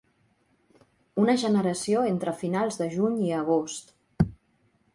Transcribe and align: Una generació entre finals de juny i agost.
Una 1.23 1.35
generació 1.41 2.01
entre 2.13 2.35
finals 2.41 2.81
de 2.81 2.87
juny 2.97 3.23
i 3.29 3.33
agost. 3.43 3.95